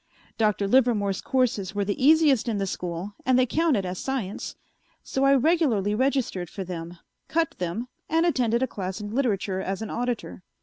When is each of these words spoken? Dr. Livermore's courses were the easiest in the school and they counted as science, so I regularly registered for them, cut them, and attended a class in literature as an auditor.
Dr. 0.39 0.67
Livermore's 0.67 1.21
courses 1.21 1.75
were 1.75 1.85
the 1.85 2.03
easiest 2.03 2.49
in 2.49 2.57
the 2.57 2.65
school 2.65 3.13
and 3.23 3.37
they 3.37 3.45
counted 3.45 3.85
as 3.85 3.99
science, 3.99 4.55
so 5.03 5.25
I 5.25 5.35
regularly 5.35 5.93
registered 5.93 6.49
for 6.49 6.63
them, 6.63 6.97
cut 7.27 7.51
them, 7.59 7.87
and 8.09 8.25
attended 8.25 8.63
a 8.63 8.67
class 8.67 8.99
in 8.99 9.13
literature 9.13 9.61
as 9.61 9.83
an 9.83 9.91
auditor. 9.91 10.41